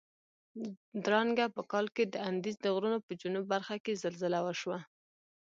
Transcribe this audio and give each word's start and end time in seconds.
درانګه 1.05 1.45
په 1.55 1.61
کال 1.71 1.85
کې 1.95 2.03
د 2.07 2.15
اندیز 2.29 2.55
د 2.61 2.65
غرونو 2.75 2.97
په 3.05 3.11
جنوب 3.21 3.45
برخه 3.53 3.75
کې 3.83 3.99
زلزله 4.03 4.39
وشوه. 4.45 4.79